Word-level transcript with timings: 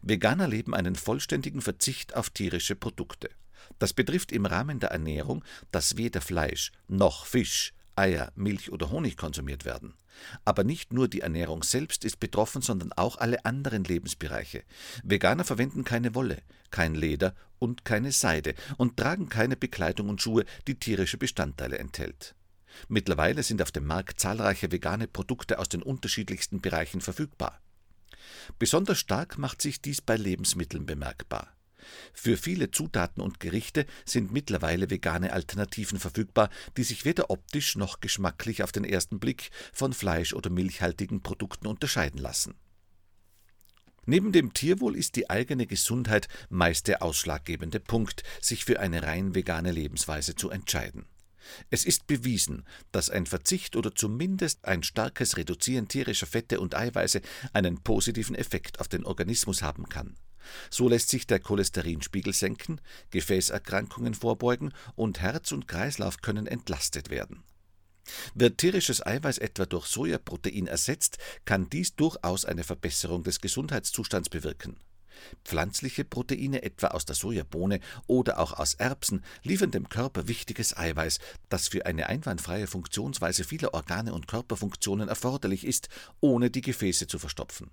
Veganer 0.00 0.48
leben 0.48 0.74
einen 0.74 0.94
vollständigen 0.94 1.60
Verzicht 1.60 2.16
auf 2.16 2.30
tierische 2.30 2.76
Produkte. 2.76 3.28
Das 3.78 3.92
betrifft 3.92 4.32
im 4.32 4.46
Rahmen 4.46 4.80
der 4.80 4.90
Ernährung, 4.90 5.44
dass 5.70 5.96
weder 5.96 6.20
Fleisch 6.20 6.72
noch 6.88 7.26
Fisch, 7.26 7.72
Eier, 7.96 8.32
Milch 8.34 8.72
oder 8.72 8.90
Honig 8.90 9.16
konsumiert 9.16 9.64
werden. 9.64 9.94
Aber 10.44 10.64
nicht 10.64 10.92
nur 10.92 11.08
die 11.08 11.20
Ernährung 11.20 11.62
selbst 11.62 12.04
ist 12.04 12.20
betroffen, 12.20 12.62
sondern 12.62 12.92
auch 12.92 13.16
alle 13.16 13.44
anderen 13.44 13.84
Lebensbereiche. 13.84 14.62
Veganer 15.02 15.44
verwenden 15.44 15.84
keine 15.84 16.14
Wolle, 16.14 16.38
kein 16.70 16.94
Leder 16.94 17.34
und 17.58 17.84
keine 17.84 18.12
Seide 18.12 18.54
und 18.76 18.96
tragen 18.96 19.28
keine 19.28 19.56
Bekleidung 19.56 20.08
und 20.08 20.20
Schuhe, 20.20 20.44
die 20.66 20.78
tierische 20.78 21.18
Bestandteile 21.18 21.78
enthält. 21.78 22.34
Mittlerweile 22.88 23.42
sind 23.42 23.60
auf 23.62 23.70
dem 23.70 23.86
Markt 23.86 24.20
zahlreiche 24.20 24.72
vegane 24.72 25.06
Produkte 25.06 25.58
aus 25.58 25.68
den 25.68 25.82
unterschiedlichsten 25.82 26.60
Bereichen 26.60 27.00
verfügbar. 27.00 27.60
Besonders 28.58 28.98
stark 28.98 29.38
macht 29.38 29.60
sich 29.60 29.82
dies 29.82 30.00
bei 30.00 30.16
Lebensmitteln 30.16 30.86
bemerkbar. 30.86 31.48
Für 32.12 32.36
viele 32.36 32.70
Zutaten 32.70 33.22
und 33.22 33.40
Gerichte 33.40 33.86
sind 34.04 34.32
mittlerweile 34.32 34.90
vegane 34.90 35.32
Alternativen 35.32 35.98
verfügbar, 35.98 36.50
die 36.76 36.84
sich 36.84 37.04
weder 37.04 37.30
optisch 37.30 37.76
noch 37.76 38.00
geschmacklich 38.00 38.62
auf 38.62 38.72
den 38.72 38.84
ersten 38.84 39.18
Blick 39.18 39.50
von 39.72 39.92
fleisch- 39.92 40.34
oder 40.34 40.50
milchhaltigen 40.50 41.22
Produkten 41.22 41.66
unterscheiden 41.66 42.20
lassen. 42.20 42.54
Neben 44.04 44.32
dem 44.32 44.52
Tierwohl 44.52 44.96
ist 44.96 45.14
die 45.14 45.30
eigene 45.30 45.66
Gesundheit 45.66 46.26
meist 46.48 46.88
der 46.88 47.02
ausschlaggebende 47.02 47.78
Punkt, 47.78 48.24
sich 48.40 48.64
für 48.64 48.80
eine 48.80 49.04
rein 49.04 49.34
vegane 49.34 49.70
Lebensweise 49.70 50.34
zu 50.34 50.50
entscheiden. 50.50 51.06
Es 51.70 51.84
ist 51.84 52.06
bewiesen, 52.06 52.64
dass 52.90 53.10
ein 53.10 53.26
Verzicht 53.26 53.76
oder 53.76 53.94
zumindest 53.94 54.64
ein 54.64 54.82
starkes 54.82 55.36
Reduzieren 55.36 55.88
tierischer 55.88 56.26
Fette 56.26 56.60
und 56.60 56.74
Eiweiße 56.74 57.20
einen 57.52 57.82
positiven 57.82 58.34
Effekt 58.34 58.80
auf 58.80 58.88
den 58.88 59.04
Organismus 59.04 59.62
haben 59.62 59.88
kann. 59.88 60.16
So 60.70 60.88
lässt 60.88 61.08
sich 61.08 61.26
der 61.26 61.40
Cholesterinspiegel 61.40 62.32
senken, 62.32 62.80
Gefäßerkrankungen 63.10 64.14
vorbeugen 64.14 64.72
und 64.94 65.20
Herz 65.20 65.52
und 65.52 65.68
Kreislauf 65.68 66.20
können 66.22 66.46
entlastet 66.46 67.10
werden. 67.10 67.44
Wird 68.34 68.58
tierisches 68.58 69.04
Eiweiß 69.04 69.38
etwa 69.38 69.66
durch 69.66 69.86
Sojaprotein 69.86 70.66
ersetzt, 70.66 71.18
kann 71.44 71.70
dies 71.70 71.94
durchaus 71.94 72.44
eine 72.44 72.64
Verbesserung 72.64 73.22
des 73.22 73.40
Gesundheitszustands 73.40 74.28
bewirken. 74.28 74.76
Pflanzliche 75.44 76.04
Proteine, 76.04 76.62
etwa 76.62 76.88
aus 76.88 77.04
der 77.04 77.14
Sojabohne 77.14 77.80
oder 78.06 78.38
auch 78.38 78.52
aus 78.54 78.74
Erbsen, 78.74 79.24
liefern 79.42 79.70
dem 79.70 79.88
Körper 79.88 80.26
wichtiges 80.26 80.76
Eiweiß, 80.76 81.20
das 81.48 81.68
für 81.68 81.86
eine 81.86 82.08
einwandfreie 82.08 82.66
Funktionsweise 82.66 83.44
vieler 83.44 83.74
Organe 83.74 84.12
und 84.14 84.26
Körperfunktionen 84.26 85.08
erforderlich 85.08 85.64
ist, 85.64 85.88
ohne 86.20 86.50
die 86.50 86.62
Gefäße 86.62 87.06
zu 87.06 87.18
verstopfen. 87.18 87.70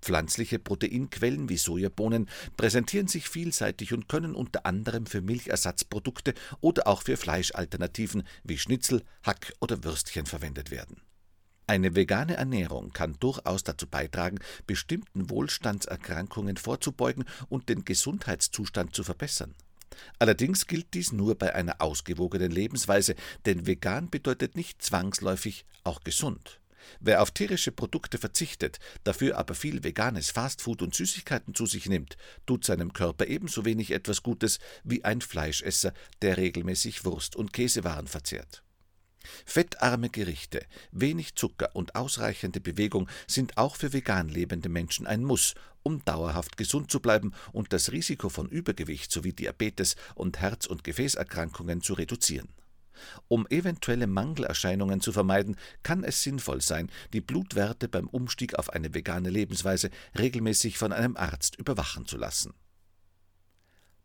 Pflanzliche 0.00 0.58
Proteinquellen 0.58 1.48
wie 1.48 1.56
Sojabohnen 1.56 2.28
präsentieren 2.56 3.08
sich 3.08 3.28
vielseitig 3.28 3.92
und 3.92 4.08
können 4.08 4.34
unter 4.34 4.64
anderem 4.66 5.06
für 5.06 5.20
Milchersatzprodukte 5.20 6.34
oder 6.60 6.86
auch 6.86 7.02
für 7.02 7.16
Fleischalternativen 7.16 8.22
wie 8.44 8.58
Schnitzel, 8.58 9.02
Hack 9.22 9.52
oder 9.60 9.84
Würstchen 9.84 10.26
verwendet 10.26 10.70
werden. 10.70 11.02
Eine 11.66 11.94
vegane 11.94 12.34
Ernährung 12.34 12.94
kann 12.94 13.16
durchaus 13.20 13.62
dazu 13.62 13.86
beitragen, 13.86 14.38
bestimmten 14.66 15.28
Wohlstandserkrankungen 15.28 16.56
vorzubeugen 16.56 17.26
und 17.50 17.68
den 17.68 17.84
Gesundheitszustand 17.84 18.94
zu 18.94 19.04
verbessern. 19.04 19.54
Allerdings 20.18 20.66
gilt 20.66 20.94
dies 20.94 21.12
nur 21.12 21.36
bei 21.36 21.54
einer 21.54 21.82
ausgewogenen 21.82 22.50
Lebensweise, 22.50 23.14
denn 23.44 23.66
vegan 23.66 24.08
bedeutet 24.08 24.56
nicht 24.56 24.80
zwangsläufig 24.80 25.66
auch 25.84 26.00
gesund. 26.00 26.57
Wer 27.00 27.22
auf 27.22 27.30
tierische 27.30 27.72
Produkte 27.72 28.18
verzichtet, 28.18 28.78
dafür 29.04 29.38
aber 29.38 29.54
viel 29.54 29.84
veganes 29.84 30.30
Fastfood 30.30 30.82
und 30.82 30.94
Süßigkeiten 30.94 31.54
zu 31.54 31.66
sich 31.66 31.88
nimmt, 31.88 32.16
tut 32.46 32.64
seinem 32.64 32.92
Körper 32.92 33.26
ebenso 33.26 33.64
wenig 33.64 33.90
etwas 33.90 34.22
Gutes 34.22 34.58
wie 34.84 35.04
ein 35.04 35.20
Fleischesser, 35.20 35.92
der 36.22 36.36
regelmäßig 36.36 37.04
Wurst 37.04 37.36
und 37.36 37.52
Käsewaren 37.52 38.06
verzehrt. 38.06 38.62
Fettarme 39.44 40.10
Gerichte, 40.10 40.64
wenig 40.90 41.34
Zucker 41.34 41.74
und 41.74 41.94
ausreichende 41.94 42.60
Bewegung 42.60 43.08
sind 43.26 43.56
auch 43.56 43.76
für 43.76 43.92
vegan 43.92 44.28
lebende 44.28 44.68
Menschen 44.68 45.06
ein 45.06 45.24
Muss, 45.24 45.54
um 45.82 46.04
dauerhaft 46.04 46.56
gesund 46.56 46.90
zu 46.90 47.00
bleiben 47.00 47.32
und 47.52 47.72
das 47.72 47.92
Risiko 47.92 48.28
von 48.28 48.48
Übergewicht 48.48 49.10
sowie 49.10 49.32
Diabetes 49.32 49.96
und 50.14 50.40
Herz- 50.40 50.66
und 50.66 50.84
Gefäßerkrankungen 50.84 51.80
zu 51.82 51.94
reduzieren. 51.94 52.48
Um 53.28 53.46
eventuelle 53.48 54.06
Mangelerscheinungen 54.06 55.00
zu 55.00 55.12
vermeiden, 55.12 55.56
kann 55.82 56.04
es 56.04 56.22
sinnvoll 56.22 56.60
sein, 56.60 56.90
die 57.12 57.20
Blutwerte 57.20 57.88
beim 57.88 58.08
Umstieg 58.08 58.58
auf 58.58 58.70
eine 58.70 58.94
vegane 58.94 59.30
Lebensweise 59.30 59.90
regelmäßig 60.18 60.78
von 60.78 60.92
einem 60.92 61.16
Arzt 61.16 61.56
überwachen 61.56 62.06
zu 62.06 62.16
lassen. 62.16 62.54